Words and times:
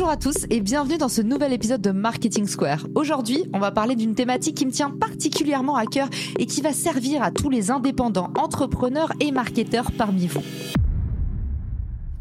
Bonjour 0.00 0.12
à 0.12 0.16
tous 0.16 0.46
et 0.48 0.62
bienvenue 0.62 0.96
dans 0.96 1.10
ce 1.10 1.20
nouvel 1.20 1.52
épisode 1.52 1.82
de 1.82 1.90
Marketing 1.90 2.46
Square. 2.46 2.86
Aujourd'hui, 2.94 3.44
on 3.52 3.58
va 3.58 3.70
parler 3.70 3.96
d'une 3.96 4.14
thématique 4.14 4.56
qui 4.56 4.64
me 4.64 4.70
tient 4.70 4.88
particulièrement 4.88 5.76
à 5.76 5.84
cœur 5.84 6.08
et 6.38 6.46
qui 6.46 6.62
va 6.62 6.72
servir 6.72 7.22
à 7.22 7.30
tous 7.30 7.50
les 7.50 7.70
indépendants, 7.70 8.32
entrepreneurs 8.38 9.12
et 9.20 9.30
marketeurs 9.30 9.92
parmi 9.92 10.26
vous. 10.26 10.40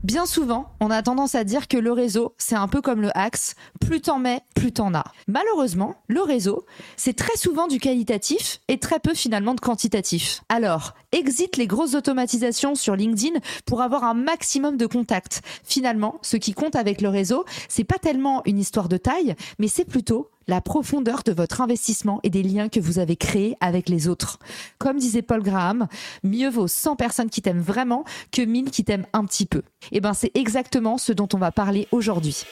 Bien 0.04 0.26
souvent, 0.26 0.72
on 0.80 0.92
a 0.92 1.04
tendance 1.04 1.36
à 1.36 1.44
dire 1.44 1.68
que 1.68 1.76
le 1.76 1.92
réseau, 1.92 2.34
c'est 2.38 2.56
un 2.56 2.70
peu 2.70 2.82
comme 2.82 3.02
le 3.02 3.16
axe, 3.18 3.56
plus 3.82 4.00
t'en 4.00 4.18
mets, 4.18 4.40
plus 4.56 4.72
t'en 4.72 4.94
as. 4.94 5.04
Malheureusement, 5.28 5.96
le 6.08 6.22
réseau, 6.22 6.66
c'est 6.96 7.18
très 7.18 7.36
souvent 7.36 7.68
du 7.68 7.80
qualitatif 7.80 8.62
et 8.70 8.78
très 8.78 9.00
peu 9.00 9.14
finalement 9.14 9.56
de 9.56 9.60
quantitatif. 9.60 10.42
Alors, 10.48 10.94
exit 11.12 11.58
les 11.58 11.68
grosses 11.68 11.96
automatisations 11.96 12.76
sur 12.76 12.96
LinkedIn 12.96 13.42
pour 13.66 13.82
avoir 13.82 14.06
un 14.06 14.14
maximum 14.14 14.78
de 14.78 14.86
contacts. 14.86 15.42
Finalement, 15.66 16.18
ce 16.22 16.38
qui 16.38 16.54
compte 16.54 16.78
avec 16.78 17.02
le 17.02 17.10
réseau, 17.10 17.44
c'est 17.68 17.84
pas 17.84 17.98
tellement 17.98 18.42
une 18.46 18.58
histoire 18.58 18.88
de 18.88 18.98
taille, 18.98 19.36
mais 19.60 19.68
c'est 19.68 19.84
plutôt 19.84 20.30
la 20.50 20.62
profondeur 20.62 21.22
de 21.24 21.32
votre 21.32 21.62
investissement 21.62 22.20
et 22.24 22.32
des 22.32 22.42
liens 22.42 22.70
que 22.70 22.80
vous 22.80 22.98
avez 22.98 23.16
créés 23.16 23.56
avec 23.62 23.88
les 23.88 24.08
autres. 24.08 24.40
Comme 24.80 24.98
disait 24.98 25.22
Paul 25.22 25.44
Graham, 25.44 25.88
mieux 26.24 26.50
vaut 26.50 26.68
100 26.68 26.96
personnes 26.96 27.30
qui 27.30 27.44
t'aiment 27.44 27.62
vraiment 27.62 28.04
que 28.32 28.42
1000 28.42 28.72
qui 28.72 28.84
t'aiment 28.84 29.06
un 29.14 29.26
petit 29.26 29.46
peu. 29.46 29.60
Et 29.92 29.98
eh 29.98 30.02
ben 30.02 30.14
c'est 30.14 30.36
exactement 30.36 30.98
ce 30.98 31.14
dont 31.14 31.30
on 31.34 31.38
va 31.38 31.52
parler 31.52 31.88
aujourd'hui. 31.92 32.44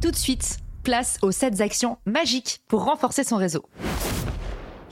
Tout 0.00 0.12
de 0.12 0.16
suite, 0.16 0.58
place 0.84 1.18
aux 1.22 1.32
7 1.32 1.60
actions 1.60 1.98
magiques 2.06 2.60
pour 2.68 2.84
renforcer 2.84 3.24
son 3.24 3.36
réseau. 3.36 3.64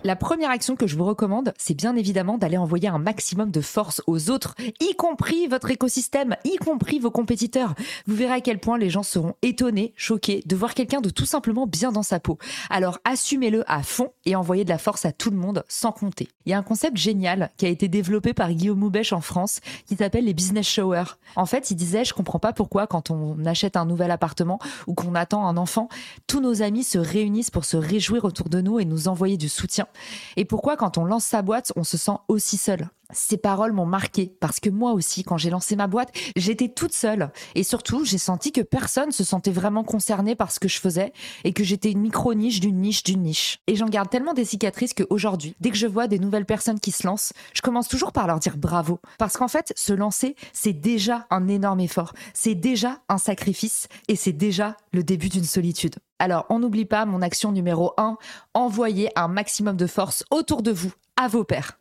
La 0.04 0.16
première 0.16 0.50
action 0.50 0.74
que 0.74 0.88
je 0.88 0.96
vous 0.96 1.04
recommande, 1.04 1.54
c'est 1.56 1.74
bien 1.74 1.94
évidemment 1.94 2.36
d'aller 2.36 2.56
envoyer 2.56 2.88
un 2.88 2.98
maximum 2.98 3.52
de 3.52 3.60
force 3.60 4.02
aux 4.08 4.30
autres, 4.30 4.56
y 4.80 4.96
compris 4.96 5.46
votre 5.46 5.70
écosystème, 5.70 6.34
y 6.44 6.56
compris 6.56 6.98
vos 6.98 7.12
compétiteurs. 7.12 7.76
Vous 8.08 8.16
verrez 8.16 8.34
à 8.34 8.40
quel 8.40 8.58
point 8.58 8.78
les 8.78 8.90
gens 8.90 9.04
seront 9.04 9.34
étonnés, 9.42 9.92
choqués 9.96 10.42
de 10.44 10.56
voir 10.56 10.74
quelqu'un 10.74 11.00
de 11.00 11.08
tout 11.08 11.24
simplement 11.24 11.68
bien 11.68 11.92
dans 11.92 12.02
sa 12.02 12.18
peau. 12.18 12.36
Alors 12.68 12.98
assumez-le 13.04 13.62
à 13.70 13.84
fond 13.84 14.10
et 14.26 14.34
envoyez 14.34 14.64
de 14.64 14.70
la 14.70 14.78
force 14.78 15.04
à 15.04 15.12
tout 15.12 15.30
le 15.30 15.36
monde 15.36 15.62
sans 15.68 15.92
compter. 15.92 16.28
Il 16.46 16.50
y 16.50 16.52
a 16.52 16.58
un 16.58 16.64
concept 16.64 16.96
génial 16.96 17.50
qui 17.56 17.66
a 17.66 17.68
été 17.68 17.86
développé 17.86 18.34
par 18.34 18.52
Guillaume 18.52 18.80
Moubèche 18.80 19.12
en 19.12 19.20
France 19.20 19.60
qui 19.86 19.94
s'appelle 19.94 20.24
les 20.24 20.34
business 20.34 20.66
showers. 20.66 21.16
En 21.36 21.46
fait, 21.46 21.70
il 21.70 21.76
disait, 21.76 22.04
je 22.04 22.12
comprends 22.12 22.40
pas 22.40 22.52
pourquoi 22.52 22.88
quand 22.88 23.12
on 23.12 23.44
achète 23.46 23.76
un 23.76 23.84
nouvel 23.84 24.10
appartement 24.10 24.58
ou 24.88 24.94
qu'on 24.94 25.14
attend 25.14 25.46
un 25.46 25.56
enfant, 25.56 25.88
tous 26.26 26.40
nos 26.40 26.60
amis 26.60 26.82
se 26.82 26.98
réunissent 26.98 27.52
pour 27.52 27.64
se 27.64 27.76
réjouir 27.76 28.24
autour 28.24 28.48
de 28.48 28.60
nous 28.60 28.80
et 28.80 28.84
nous 28.84 29.06
envoyer 29.06 29.36
du 29.36 29.48
soutien. 29.48 29.86
Et 30.36 30.44
pourquoi 30.44 30.76
quand 30.76 30.98
on 30.98 31.04
lance 31.04 31.24
sa 31.24 31.42
boîte, 31.42 31.72
on 31.76 31.84
se 31.84 31.96
sent 31.96 32.16
aussi 32.28 32.56
seul? 32.56 32.88
Ces 33.12 33.36
paroles 33.36 33.72
m'ont 33.72 33.86
marqué 33.86 34.34
parce 34.40 34.60
que 34.60 34.70
moi 34.70 34.92
aussi, 34.92 35.22
quand 35.22 35.36
j'ai 35.36 35.50
lancé 35.50 35.76
ma 35.76 35.86
boîte, 35.86 36.12
j'étais 36.36 36.68
toute 36.68 36.92
seule. 36.92 37.30
Et 37.54 37.62
surtout, 37.62 38.04
j'ai 38.04 38.18
senti 38.18 38.52
que 38.52 38.60
personne 38.60 39.12
se 39.12 39.24
sentait 39.24 39.50
vraiment 39.50 39.84
concerné 39.84 40.34
par 40.34 40.50
ce 40.50 40.60
que 40.60 40.68
je 40.68 40.80
faisais 40.80 41.12
et 41.44 41.52
que 41.52 41.64
j'étais 41.64 41.90
une 41.90 42.00
micro-niche 42.00 42.60
d'une 42.60 42.80
niche 42.80 43.02
d'une 43.02 43.22
niche. 43.22 43.58
Et 43.66 43.76
j'en 43.76 43.86
garde 43.86 44.10
tellement 44.10 44.34
des 44.34 44.44
cicatrices 44.44 44.94
qu'aujourd'hui, 44.94 45.54
dès 45.60 45.70
que 45.70 45.76
je 45.76 45.86
vois 45.86 46.08
des 46.08 46.18
nouvelles 46.18 46.46
personnes 46.46 46.80
qui 46.80 46.90
se 46.90 47.06
lancent, 47.06 47.32
je 47.54 47.62
commence 47.62 47.88
toujours 47.88 48.12
par 48.12 48.26
leur 48.26 48.38
dire 48.38 48.56
bravo. 48.56 49.00
Parce 49.18 49.36
qu'en 49.36 49.48
fait, 49.48 49.72
se 49.76 49.92
lancer, 49.92 50.36
c'est 50.52 50.72
déjà 50.72 51.26
un 51.30 51.48
énorme 51.48 51.80
effort. 51.80 52.12
C'est 52.34 52.54
déjà 52.54 53.00
un 53.08 53.18
sacrifice 53.18 53.88
et 54.08 54.16
c'est 54.16 54.32
déjà 54.32 54.76
le 54.92 55.02
début 55.02 55.28
d'une 55.28 55.44
solitude. 55.44 55.96
Alors, 56.18 56.46
on 56.50 56.60
n'oublie 56.60 56.84
pas 56.84 57.04
mon 57.04 57.20
action 57.20 57.50
numéro 57.50 57.94
1, 57.96 58.16
envoyer 58.54 59.10
un 59.16 59.28
maximum 59.28 59.76
de 59.76 59.86
force 59.86 60.24
autour 60.30 60.62
de 60.62 60.70
vous, 60.70 60.92
à 61.16 61.26
vos 61.26 61.44
pairs. 61.44 61.78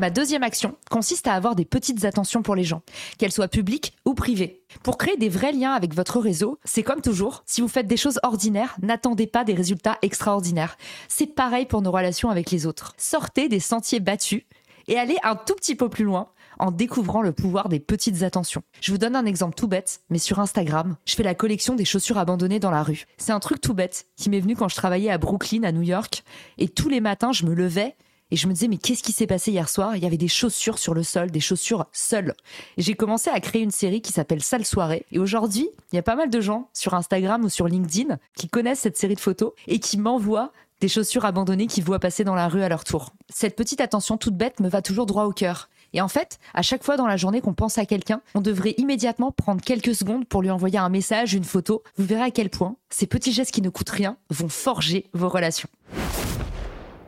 Ma 0.00 0.10
deuxième 0.10 0.44
action 0.44 0.76
consiste 0.90 1.26
à 1.26 1.34
avoir 1.34 1.56
des 1.56 1.64
petites 1.64 2.04
attentions 2.04 2.42
pour 2.42 2.54
les 2.54 2.62
gens, 2.62 2.82
qu'elles 3.18 3.32
soient 3.32 3.48
publiques 3.48 3.96
ou 4.04 4.14
privées. 4.14 4.62
Pour 4.84 4.96
créer 4.96 5.16
des 5.16 5.28
vrais 5.28 5.50
liens 5.50 5.72
avec 5.72 5.92
votre 5.92 6.20
réseau, 6.20 6.60
c'est 6.64 6.84
comme 6.84 7.00
toujours, 7.00 7.42
si 7.46 7.60
vous 7.60 7.66
faites 7.66 7.88
des 7.88 7.96
choses 7.96 8.20
ordinaires, 8.22 8.76
n'attendez 8.80 9.26
pas 9.26 9.42
des 9.42 9.54
résultats 9.54 9.98
extraordinaires. 10.02 10.76
C'est 11.08 11.34
pareil 11.34 11.66
pour 11.66 11.82
nos 11.82 11.90
relations 11.90 12.30
avec 12.30 12.52
les 12.52 12.64
autres. 12.64 12.94
Sortez 12.96 13.48
des 13.48 13.58
sentiers 13.58 13.98
battus 13.98 14.44
et 14.86 14.98
allez 14.98 15.16
un 15.24 15.34
tout 15.34 15.56
petit 15.56 15.74
peu 15.74 15.88
plus 15.88 16.04
loin 16.04 16.28
en 16.60 16.70
découvrant 16.70 17.20
le 17.20 17.32
pouvoir 17.32 17.68
des 17.68 17.80
petites 17.80 18.22
attentions. 18.22 18.62
Je 18.80 18.92
vous 18.92 18.98
donne 18.98 19.16
un 19.16 19.26
exemple 19.26 19.56
tout 19.56 19.68
bête, 19.68 20.02
mais 20.10 20.18
sur 20.18 20.38
Instagram, 20.38 20.96
je 21.06 21.16
fais 21.16 21.24
la 21.24 21.34
collection 21.34 21.74
des 21.74 21.84
chaussures 21.84 22.18
abandonnées 22.18 22.60
dans 22.60 22.70
la 22.70 22.84
rue. 22.84 23.06
C'est 23.16 23.32
un 23.32 23.40
truc 23.40 23.60
tout 23.60 23.74
bête 23.74 24.06
qui 24.16 24.30
m'est 24.30 24.40
venu 24.40 24.54
quand 24.54 24.68
je 24.68 24.76
travaillais 24.76 25.10
à 25.10 25.18
Brooklyn, 25.18 25.64
à 25.64 25.72
New 25.72 25.82
York, 25.82 26.22
et 26.56 26.68
tous 26.68 26.88
les 26.88 27.00
matins, 27.00 27.32
je 27.32 27.44
me 27.44 27.54
levais 27.54 27.96
et 28.30 28.36
je 28.36 28.46
me 28.46 28.52
disais, 28.52 28.68
mais 28.68 28.76
qu'est-ce 28.76 29.02
qui 29.02 29.12
s'est 29.12 29.26
passé 29.26 29.50
hier 29.50 29.68
soir? 29.68 29.96
Il 29.96 30.02
y 30.02 30.06
avait 30.06 30.18
des 30.18 30.28
chaussures 30.28 30.78
sur 30.78 30.94
le 30.94 31.02
sol, 31.02 31.30
des 31.30 31.40
chaussures 31.40 31.86
seules. 31.92 32.34
Et 32.76 32.82
j'ai 32.82 32.94
commencé 32.94 33.30
à 33.30 33.40
créer 33.40 33.62
une 33.62 33.70
série 33.70 34.02
qui 34.02 34.12
s'appelle 34.12 34.42
Sale 34.42 34.66
Soirée. 34.66 35.06
Et 35.12 35.18
aujourd'hui, 35.18 35.70
il 35.92 35.96
y 35.96 35.98
a 35.98 36.02
pas 36.02 36.16
mal 36.16 36.28
de 36.28 36.40
gens 36.40 36.68
sur 36.74 36.94
Instagram 36.94 37.44
ou 37.44 37.48
sur 37.48 37.68
LinkedIn 37.68 38.18
qui 38.36 38.48
connaissent 38.48 38.80
cette 38.80 38.98
série 38.98 39.14
de 39.14 39.20
photos 39.20 39.52
et 39.66 39.78
qui 39.78 39.96
m'envoient 39.96 40.52
des 40.80 40.88
chaussures 40.88 41.24
abandonnées 41.24 41.66
qu'ils 41.66 41.84
voient 41.84 41.98
passer 41.98 42.22
dans 42.22 42.34
la 42.34 42.48
rue 42.48 42.62
à 42.62 42.68
leur 42.68 42.84
tour. 42.84 43.12
Cette 43.28 43.56
petite 43.56 43.80
attention 43.80 44.16
toute 44.16 44.36
bête 44.36 44.60
me 44.60 44.68
va 44.68 44.82
toujours 44.82 45.06
droit 45.06 45.24
au 45.24 45.32
cœur. 45.32 45.68
Et 45.94 46.02
en 46.02 46.08
fait, 46.08 46.38
à 46.52 46.62
chaque 46.62 46.84
fois 46.84 46.96
dans 46.96 47.06
la 47.06 47.16
journée 47.16 47.40
qu'on 47.40 47.54
pense 47.54 47.78
à 47.78 47.86
quelqu'un, 47.86 48.20
on 48.34 48.42
devrait 48.42 48.74
immédiatement 48.76 49.32
prendre 49.32 49.62
quelques 49.62 49.94
secondes 49.94 50.26
pour 50.26 50.42
lui 50.42 50.50
envoyer 50.50 50.78
un 50.78 50.90
message, 50.90 51.32
une 51.32 51.44
photo. 51.44 51.82
Vous 51.96 52.04
verrez 52.04 52.24
à 52.24 52.30
quel 52.30 52.50
point 52.50 52.76
ces 52.90 53.06
petits 53.06 53.32
gestes 53.32 53.52
qui 53.52 53.62
ne 53.62 53.70
coûtent 53.70 53.88
rien 53.88 54.18
vont 54.28 54.50
forger 54.50 55.06
vos 55.14 55.30
relations. 55.30 55.68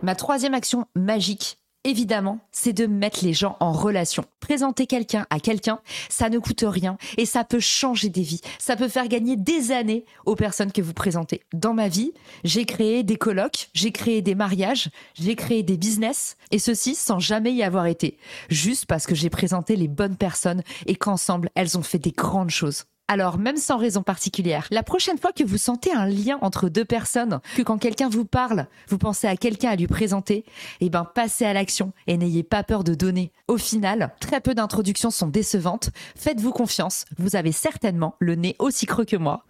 Ma 0.02 0.14
troisième 0.14 0.54
action 0.54 0.86
magique, 0.96 1.58
évidemment, 1.84 2.38
c'est 2.52 2.72
de 2.72 2.86
mettre 2.86 3.22
les 3.22 3.34
gens 3.34 3.58
en 3.60 3.70
relation. 3.70 4.24
Présenter 4.40 4.86
quelqu'un 4.86 5.26
à 5.28 5.40
quelqu'un, 5.40 5.80
ça 6.08 6.30
ne 6.30 6.38
coûte 6.38 6.64
rien 6.66 6.96
et 7.18 7.26
ça 7.26 7.44
peut 7.44 7.60
changer 7.60 8.08
des 8.08 8.22
vies. 8.22 8.40
Ça 8.58 8.76
peut 8.76 8.88
faire 8.88 9.08
gagner 9.08 9.36
des 9.36 9.72
années 9.72 10.06
aux 10.24 10.36
personnes 10.36 10.72
que 10.72 10.80
vous 10.80 10.94
présentez. 10.94 11.42
Dans 11.52 11.74
ma 11.74 11.88
vie, 11.88 12.12
j'ai 12.44 12.64
créé 12.64 13.02
des 13.02 13.16
colloques, 13.16 13.68
j'ai 13.74 13.92
créé 13.92 14.22
des 14.22 14.34
mariages, 14.34 14.88
j'ai 15.12 15.36
créé 15.36 15.62
des 15.62 15.76
business 15.76 16.38
et 16.50 16.58
ceci 16.58 16.94
sans 16.94 17.18
jamais 17.18 17.52
y 17.52 17.62
avoir 17.62 17.84
été. 17.84 18.16
Juste 18.48 18.86
parce 18.86 19.06
que 19.06 19.14
j'ai 19.14 19.28
présenté 19.28 19.76
les 19.76 19.88
bonnes 19.88 20.16
personnes 20.16 20.62
et 20.86 20.96
qu'ensemble, 20.96 21.50
elles 21.54 21.76
ont 21.76 21.82
fait 21.82 21.98
des 21.98 22.12
grandes 22.12 22.48
choses. 22.48 22.86
Alors, 23.12 23.38
même 23.38 23.56
sans 23.56 23.76
raison 23.76 24.04
particulière, 24.04 24.68
la 24.70 24.84
prochaine 24.84 25.18
fois 25.18 25.32
que 25.32 25.42
vous 25.42 25.58
sentez 25.58 25.92
un 25.92 26.06
lien 26.06 26.38
entre 26.42 26.68
deux 26.68 26.84
personnes, 26.84 27.40
que 27.56 27.62
quand 27.62 27.76
quelqu'un 27.76 28.08
vous 28.08 28.24
parle, 28.24 28.68
vous 28.86 28.98
pensez 28.98 29.26
à 29.26 29.34
quelqu'un 29.34 29.70
à 29.70 29.74
lui 29.74 29.88
présenter, 29.88 30.44
eh 30.78 30.90
ben, 30.90 31.04
passez 31.04 31.44
à 31.44 31.52
l'action 31.52 31.92
et 32.06 32.16
n'ayez 32.16 32.44
pas 32.44 32.62
peur 32.62 32.84
de 32.84 32.94
donner. 32.94 33.32
Au 33.48 33.56
final, 33.56 34.12
très 34.20 34.40
peu 34.40 34.54
d'introductions 34.54 35.10
sont 35.10 35.26
décevantes. 35.26 35.90
Faites-vous 36.14 36.52
confiance. 36.52 37.04
Vous 37.18 37.34
avez 37.34 37.50
certainement 37.50 38.14
le 38.20 38.36
nez 38.36 38.54
aussi 38.60 38.86
creux 38.86 39.04
que 39.04 39.16
moi. 39.16 39.44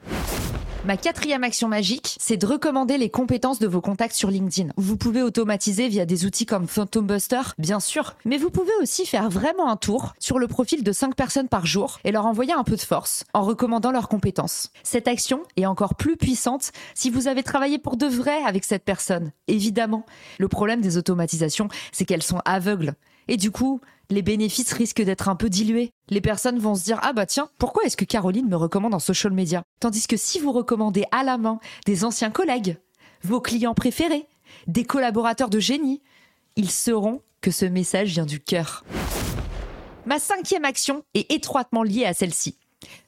Ma 0.87 0.97
quatrième 0.97 1.44
action 1.44 1.69
magique, 1.69 2.17
c'est 2.19 2.38
de 2.38 2.47
recommander 2.47 2.97
les 2.97 3.11
compétences 3.11 3.59
de 3.59 3.67
vos 3.67 3.82
contacts 3.82 4.15
sur 4.15 4.31
LinkedIn. 4.31 4.73
Vous 4.79 4.97
pouvez 4.97 5.23
automatiser 5.23 5.88
via 5.88 6.06
des 6.06 6.25
outils 6.25 6.47
comme 6.47 6.67
Phantom 6.67 7.06
Buster, 7.06 7.43
bien 7.59 7.81
sûr, 7.81 8.17
mais 8.25 8.38
vous 8.38 8.49
pouvez 8.49 8.73
aussi 8.81 9.05
faire 9.05 9.29
vraiment 9.29 9.71
un 9.71 9.77
tour 9.77 10.15
sur 10.19 10.38
le 10.38 10.49
profil 10.49 10.82
de 10.82 10.93
5 10.93 11.15
personnes 11.15 11.49
par 11.49 11.67
jour 11.67 11.99
et 12.05 12.12
leur 12.12 12.25
envoyer 12.25 12.55
un 12.55 12.65
peu 12.65 12.77
de 12.77 12.81
force 12.81 13.25
en 13.35 13.43
recommandant 13.43 13.93
leurs 13.93 14.09
compétences. 14.09 14.71
Cette 14.82 15.06
action 15.06 15.43
est 15.59 15.67
encore 15.67 15.97
plus 15.97 16.17
puissante 16.17 16.73
si 16.94 17.11
vous 17.11 17.29
avez 17.29 17.43
travaillé 17.43 17.79
pour 17.79 17.99
de 17.99 18.06
vrai 18.06 18.43
avec 18.47 18.65
cette 18.65 18.85
personne. 18.85 19.32
Évidemment, 19.49 20.06
le 20.38 20.49
problème 20.49 20.81
des 20.81 20.97
automatisations, 20.97 21.69
c'est 21.93 22.06
qu'elles 22.06 22.23
sont 22.23 22.41
aveugles. 22.47 22.94
Et 23.29 23.37
du 23.37 23.50
coup, 23.50 23.82
les 24.10 24.22
bénéfices 24.22 24.72
risquent 24.72 25.02
d'être 25.02 25.28
un 25.28 25.36
peu 25.36 25.48
dilués. 25.48 25.90
Les 26.08 26.20
personnes 26.20 26.58
vont 26.58 26.74
se 26.74 26.84
dire 26.84 26.98
Ah 27.02 27.12
bah 27.12 27.26
tiens, 27.26 27.48
pourquoi 27.58 27.84
est-ce 27.84 27.96
que 27.96 28.04
Caroline 28.04 28.48
me 28.48 28.56
recommande 28.56 28.94
en 28.94 28.98
social 28.98 29.32
media? 29.32 29.62
Tandis 29.78 30.06
que 30.06 30.16
si 30.16 30.40
vous 30.40 30.52
recommandez 30.52 31.04
à 31.12 31.22
la 31.22 31.38
main 31.38 31.60
des 31.86 32.04
anciens 32.04 32.30
collègues, 32.30 32.76
vos 33.22 33.40
clients 33.40 33.74
préférés, 33.74 34.26
des 34.66 34.84
collaborateurs 34.84 35.50
de 35.50 35.60
génie, 35.60 36.02
ils 36.56 36.70
sauront 36.70 37.22
que 37.40 37.50
ce 37.50 37.64
message 37.64 38.10
vient 38.10 38.26
du 38.26 38.40
cœur. 38.40 38.84
Ma 40.06 40.18
cinquième 40.18 40.64
action 40.64 41.04
est 41.14 41.30
étroitement 41.32 41.82
liée 41.82 42.04
à 42.04 42.14
celle-ci. 42.14 42.58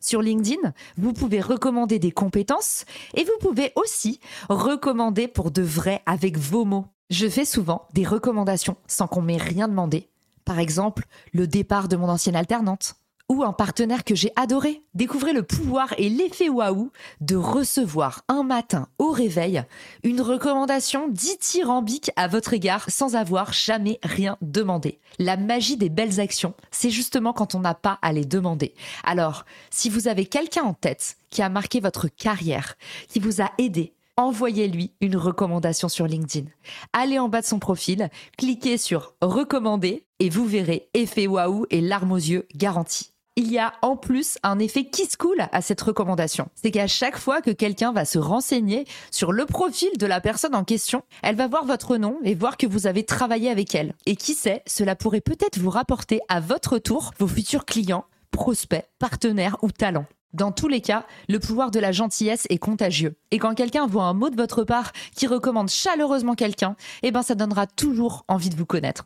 Sur 0.00 0.22
LinkedIn, 0.22 0.72
vous 0.98 1.12
pouvez 1.12 1.40
recommander 1.40 1.98
des 1.98 2.12
compétences 2.12 2.84
et 3.14 3.24
vous 3.24 3.38
pouvez 3.40 3.72
aussi 3.74 4.20
recommander 4.48 5.28
pour 5.28 5.50
de 5.50 5.62
vrai 5.62 6.02
avec 6.06 6.36
vos 6.36 6.64
mots. 6.64 6.86
Je 7.10 7.28
fais 7.28 7.44
souvent 7.44 7.88
des 7.92 8.04
recommandations 8.04 8.76
sans 8.86 9.06
qu'on 9.06 9.22
m'ait 9.22 9.36
rien 9.38 9.68
demandé. 9.68 10.11
Par 10.44 10.58
exemple, 10.58 11.04
le 11.32 11.46
départ 11.46 11.88
de 11.88 11.96
mon 11.96 12.08
ancienne 12.08 12.36
alternante, 12.36 12.96
ou 13.32 13.42
un 13.42 13.52
partenaire 13.52 14.04
que 14.04 14.14
j'ai 14.14 14.32
adoré. 14.36 14.82
Découvrez 14.94 15.32
le 15.32 15.42
pouvoir 15.42 15.94
et 15.96 16.10
l'effet 16.10 16.50
waouh 16.50 16.90
de 17.20 17.36
recevoir 17.36 18.22
un 18.28 18.42
matin 18.42 18.88
au 18.98 19.10
réveil 19.10 19.64
une 20.02 20.20
recommandation 20.20 21.08
dithyrambique 21.08 22.10
à 22.16 22.28
votre 22.28 22.52
égard 22.52 22.90
sans 22.90 23.14
avoir 23.14 23.52
jamais 23.52 23.98
rien 24.02 24.36
demandé. 24.42 25.00
La 25.18 25.36
magie 25.36 25.76
des 25.76 25.88
belles 25.88 26.20
actions, 26.20 26.54
c'est 26.70 26.90
justement 26.90 27.32
quand 27.32 27.54
on 27.54 27.60
n'a 27.60 27.74
pas 27.74 27.98
à 28.02 28.12
les 28.12 28.26
demander. 28.26 28.74
Alors, 29.04 29.44
si 29.70 29.88
vous 29.88 30.08
avez 30.08 30.26
quelqu'un 30.26 30.64
en 30.64 30.74
tête 30.74 31.16
qui 31.30 31.40
a 31.40 31.48
marqué 31.48 31.80
votre 31.80 32.08
carrière, 32.08 32.74
qui 33.08 33.18
vous 33.18 33.40
a 33.40 33.50
aidé, 33.56 33.94
envoyez-lui 34.16 34.92
une 35.00 35.16
recommandation 35.16 35.88
sur 35.88 36.06
LinkedIn. 36.06 36.48
Allez 36.92 37.18
en 37.18 37.28
bas 37.28 37.40
de 37.40 37.46
son 37.46 37.58
profil, 37.58 38.10
cliquez 38.36 38.78
sur 38.78 39.14
recommander 39.20 40.04
et 40.18 40.30
vous 40.30 40.46
verrez 40.46 40.88
effet 40.94 41.26
waouh 41.26 41.66
et 41.70 41.80
larmes 41.80 42.12
aux 42.12 42.16
yeux 42.16 42.46
garantie 42.54 43.12
il 43.36 43.50
y 43.50 43.58
a 43.58 43.72
en 43.82 43.96
plus 43.96 44.38
un 44.42 44.58
effet 44.58 44.84
qui 44.84 45.06
se 45.06 45.16
coule 45.16 45.42
à 45.52 45.62
cette 45.62 45.80
recommandation. 45.80 46.48
C'est 46.54 46.70
qu'à 46.70 46.86
chaque 46.86 47.18
fois 47.18 47.40
que 47.40 47.50
quelqu'un 47.50 47.92
va 47.92 48.04
se 48.04 48.18
renseigner 48.18 48.86
sur 49.10 49.32
le 49.32 49.46
profil 49.46 49.90
de 49.98 50.06
la 50.06 50.20
personne 50.20 50.54
en 50.54 50.64
question, 50.64 51.02
elle 51.22 51.36
va 51.36 51.48
voir 51.48 51.64
votre 51.64 51.96
nom 51.96 52.18
et 52.24 52.34
voir 52.34 52.56
que 52.56 52.66
vous 52.66 52.86
avez 52.86 53.04
travaillé 53.04 53.50
avec 53.50 53.74
elle. 53.74 53.94
Et 54.06 54.16
qui 54.16 54.34
sait, 54.34 54.62
cela 54.66 54.96
pourrait 54.96 55.20
peut-être 55.20 55.58
vous 55.58 55.70
rapporter 55.70 56.20
à 56.28 56.40
votre 56.40 56.78
tour 56.78 57.12
vos 57.18 57.28
futurs 57.28 57.64
clients, 57.64 58.04
prospects, 58.30 58.86
partenaires 58.98 59.56
ou 59.62 59.70
talents. 59.70 60.06
Dans 60.32 60.50
tous 60.50 60.68
les 60.68 60.80
cas, 60.80 61.04
le 61.28 61.38
pouvoir 61.38 61.70
de 61.70 61.78
la 61.78 61.92
gentillesse 61.92 62.46
est 62.48 62.56
contagieux. 62.56 63.16
Et 63.32 63.38
quand 63.38 63.54
quelqu'un 63.54 63.86
voit 63.86 64.04
un 64.04 64.14
mot 64.14 64.30
de 64.30 64.36
votre 64.36 64.64
part 64.64 64.92
qui 65.14 65.26
recommande 65.26 65.68
chaleureusement 65.68 66.34
quelqu'un, 66.34 66.74
eh 67.02 67.10
ben 67.10 67.22
ça 67.22 67.34
donnera 67.34 67.66
toujours 67.66 68.24
envie 68.28 68.48
de 68.48 68.56
vous 68.56 68.64
connaître. 68.64 69.04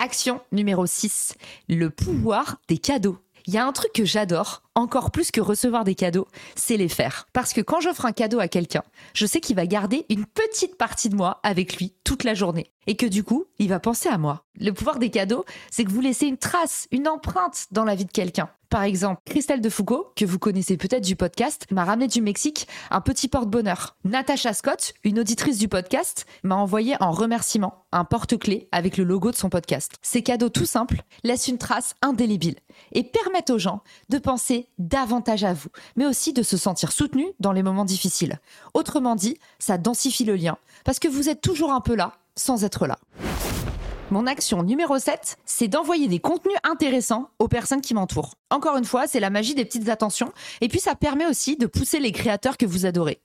Action 0.00 0.40
numéro 0.50 0.86
6, 0.86 1.34
le 1.68 1.90
pouvoir 1.90 2.56
des 2.68 2.78
cadeaux. 2.78 3.18
Il 3.46 3.54
y 3.54 3.58
a 3.58 3.64
un 3.64 3.70
truc 3.70 3.92
que 3.92 4.04
j'adore, 4.04 4.64
encore 4.74 5.12
plus 5.12 5.30
que 5.30 5.40
recevoir 5.40 5.84
des 5.84 5.94
cadeaux, 5.94 6.26
c'est 6.56 6.76
les 6.76 6.88
faire. 6.88 7.28
Parce 7.32 7.52
que 7.52 7.60
quand 7.60 7.80
j'offre 7.80 8.06
un 8.06 8.12
cadeau 8.12 8.40
à 8.40 8.48
quelqu'un, 8.48 8.82
je 9.14 9.24
sais 9.24 9.40
qu'il 9.40 9.54
va 9.54 9.68
garder 9.68 10.04
une 10.08 10.26
petite 10.26 10.76
partie 10.76 11.10
de 11.10 11.14
moi 11.14 11.38
avec 11.44 11.76
lui 11.76 11.94
toute 12.02 12.24
la 12.24 12.34
journée. 12.34 12.72
Et 12.88 12.96
que 12.96 13.06
du 13.06 13.22
coup, 13.22 13.44
il 13.60 13.68
va 13.68 13.78
penser 13.78 14.08
à 14.08 14.18
moi. 14.18 14.44
Le 14.58 14.72
pouvoir 14.72 14.98
des 14.98 15.10
cadeaux, 15.10 15.44
c'est 15.70 15.84
que 15.84 15.92
vous 15.92 16.00
laissez 16.00 16.26
une 16.26 16.38
trace, 16.38 16.88
une 16.90 17.06
empreinte 17.06 17.66
dans 17.70 17.84
la 17.84 17.94
vie 17.94 18.04
de 18.04 18.10
quelqu'un. 18.10 18.50
Par 18.68 18.82
exemple, 18.82 19.20
Christelle 19.24 19.60
de 19.60 19.68
Foucault, 19.68 20.12
que 20.16 20.24
vous 20.24 20.38
connaissez 20.38 20.76
peut-être 20.76 21.04
du 21.04 21.14
podcast, 21.14 21.66
m'a 21.70 21.84
ramené 21.84 22.08
du 22.08 22.20
Mexique 22.20 22.66
un 22.90 23.00
petit 23.00 23.28
porte-bonheur. 23.28 23.96
Natacha 24.04 24.52
Scott, 24.54 24.94
une 25.04 25.20
auditrice 25.20 25.58
du 25.58 25.68
podcast, 25.68 26.26
m'a 26.42 26.56
envoyé 26.56 26.96
en 27.00 27.12
remerciement 27.12 27.84
un 27.92 28.04
porte-clés 28.04 28.68
avec 28.72 28.96
le 28.96 29.04
logo 29.04 29.30
de 29.30 29.36
son 29.36 29.50
podcast. 29.50 29.92
Ces 30.02 30.22
cadeaux 30.22 30.48
tout 30.48 30.66
simples 30.66 31.02
laissent 31.22 31.48
une 31.48 31.58
trace 31.58 31.94
indélébile 32.02 32.56
et 32.92 33.04
permettent 33.04 33.50
aux 33.50 33.58
gens 33.58 33.82
de 34.08 34.18
penser 34.18 34.68
davantage 34.78 35.44
à 35.44 35.54
vous, 35.54 35.68
mais 35.94 36.06
aussi 36.06 36.32
de 36.32 36.42
se 36.42 36.56
sentir 36.56 36.90
soutenus 36.90 37.28
dans 37.38 37.52
les 37.52 37.62
moments 37.62 37.84
difficiles. 37.84 38.40
Autrement 38.74 39.14
dit, 39.14 39.38
ça 39.58 39.78
densifie 39.78 40.24
le 40.24 40.34
lien, 40.34 40.58
parce 40.84 40.98
que 40.98 41.08
vous 41.08 41.28
êtes 41.28 41.40
toujours 41.40 41.72
un 41.72 41.80
peu 41.80 41.94
là, 41.94 42.12
sans 42.34 42.64
être 42.64 42.86
là. 42.86 42.98
Mon 44.12 44.28
action 44.28 44.62
numéro 44.62 45.00
7, 45.00 45.36
c'est 45.44 45.66
d'envoyer 45.66 46.06
des 46.06 46.20
contenus 46.20 46.54
intéressants 46.62 47.28
aux 47.40 47.48
personnes 47.48 47.80
qui 47.80 47.92
m'entourent. 47.92 48.36
Encore 48.50 48.76
une 48.76 48.84
fois, 48.84 49.08
c'est 49.08 49.18
la 49.18 49.30
magie 49.30 49.56
des 49.56 49.64
petites 49.64 49.88
attentions, 49.88 50.32
et 50.60 50.68
puis 50.68 50.78
ça 50.78 50.94
permet 50.94 51.26
aussi 51.26 51.56
de 51.56 51.66
pousser 51.66 51.98
les 51.98 52.12
créateurs 52.12 52.56
que 52.56 52.66
vous 52.66 52.86
adorez. 52.86 53.20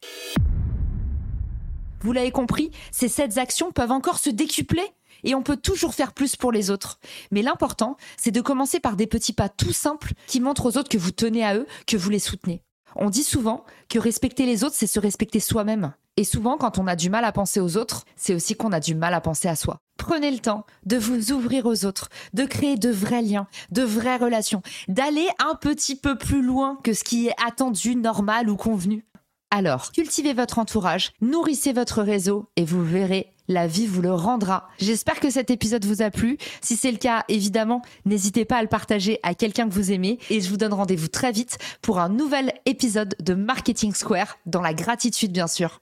Vous 1.99 2.13
l'avez 2.13 2.31
compris, 2.31 2.71
ces 2.91 3.07
7 3.07 3.37
actions 3.37 3.71
peuvent 3.71 3.91
encore 3.91 4.17
se 4.17 4.31
décupler 4.31 4.87
et 5.23 5.35
on 5.35 5.43
peut 5.43 5.57
toujours 5.57 5.93
faire 5.93 6.13
plus 6.13 6.35
pour 6.35 6.51
les 6.51 6.71
autres. 6.71 6.99
Mais 7.29 7.43
l'important, 7.43 7.95
c'est 8.17 8.31
de 8.31 8.41
commencer 8.41 8.79
par 8.79 8.95
des 8.95 9.05
petits 9.05 9.33
pas 9.33 9.49
tout 9.49 9.73
simples 9.73 10.13
qui 10.25 10.39
montrent 10.39 10.65
aux 10.65 10.77
autres 10.79 10.89
que 10.89 10.97
vous 10.97 11.11
tenez 11.11 11.45
à 11.45 11.55
eux, 11.55 11.67
que 11.85 11.95
vous 11.95 12.09
les 12.09 12.17
soutenez. 12.17 12.63
On 12.95 13.11
dit 13.11 13.23
souvent 13.23 13.65
que 13.87 13.99
respecter 13.99 14.47
les 14.47 14.63
autres, 14.63 14.75
c'est 14.75 14.87
se 14.87 14.99
respecter 14.99 15.39
soi-même. 15.39 15.93
Et 16.17 16.23
souvent, 16.23 16.57
quand 16.57 16.77
on 16.77 16.87
a 16.87 16.95
du 16.95 17.09
mal 17.09 17.23
à 17.23 17.31
penser 17.31 17.59
aux 17.59 17.77
autres, 17.77 18.05
c'est 18.15 18.35
aussi 18.35 18.55
qu'on 18.55 18.71
a 18.73 18.79
du 18.79 18.95
mal 18.95 19.13
à 19.13 19.21
penser 19.21 19.47
à 19.47 19.55
soi. 19.55 19.77
Prenez 19.97 20.31
le 20.31 20.39
temps 20.39 20.65
de 20.85 20.97
vous 20.97 21.31
ouvrir 21.31 21.65
aux 21.65 21.85
autres, 21.85 22.09
de 22.33 22.43
créer 22.43 22.75
de 22.75 22.89
vrais 22.89 23.21
liens, 23.21 23.47
de 23.71 23.83
vraies 23.83 24.17
relations, 24.17 24.61
d'aller 24.87 25.27
un 25.39 25.55
petit 25.55 25.95
peu 25.95 26.17
plus 26.17 26.41
loin 26.41 26.77
que 26.83 26.93
ce 26.93 27.03
qui 27.03 27.27
est 27.27 27.35
attendu, 27.45 27.95
normal 27.95 28.49
ou 28.49 28.57
convenu. 28.57 29.05
Alors, 29.51 29.91
cultivez 29.91 30.33
votre 30.33 30.59
entourage, 30.59 31.11
nourrissez 31.21 31.73
votre 31.73 32.01
réseau 32.01 32.45
et 32.55 32.63
vous 32.63 32.83
verrez, 32.83 33.33
la 33.49 33.67
vie 33.67 33.85
vous 33.85 34.01
le 34.01 34.13
rendra. 34.13 34.69
J'espère 34.79 35.19
que 35.19 35.29
cet 35.29 35.49
épisode 35.49 35.83
vous 35.83 36.01
a 36.01 36.09
plu. 36.09 36.37
Si 36.61 36.77
c'est 36.77 36.91
le 36.91 36.97
cas, 36.97 37.25
évidemment, 37.27 37.81
n'hésitez 38.05 38.45
pas 38.45 38.57
à 38.57 38.61
le 38.61 38.69
partager 38.69 39.19
à 39.23 39.33
quelqu'un 39.33 39.67
que 39.67 39.73
vous 39.73 39.91
aimez 39.91 40.19
et 40.29 40.39
je 40.39 40.49
vous 40.49 40.57
donne 40.57 40.73
rendez-vous 40.73 41.09
très 41.09 41.33
vite 41.33 41.57
pour 41.81 41.99
un 41.99 42.07
nouvel 42.07 42.53
épisode 42.65 43.15
de 43.19 43.33
Marketing 43.33 43.93
Square 43.93 44.37
dans 44.45 44.61
la 44.61 44.73
gratitude 44.73 45.33
bien 45.33 45.47
sûr. 45.47 45.81